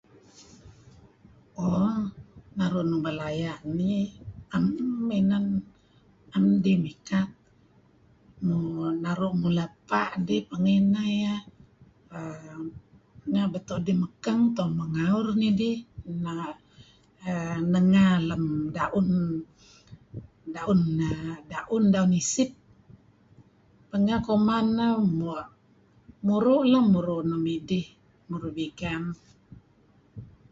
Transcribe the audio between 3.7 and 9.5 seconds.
nih, em ineh, 'em dih mikat. Nu... naru'